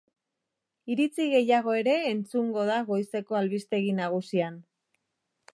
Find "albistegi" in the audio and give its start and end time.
3.43-3.95